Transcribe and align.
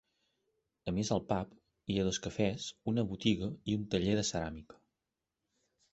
A 0.91 0.93
més 0.97 1.11
del 1.13 1.21
pub, 1.31 1.51
hi 1.93 1.99
ha 2.03 2.07
dos 2.09 2.19
cafès, 2.25 2.65
una 2.93 3.07
botiga 3.11 3.53
i 3.73 3.79
un 3.81 3.87
taller 3.93 4.17
de 4.21 4.29
ceràmica. 4.31 4.81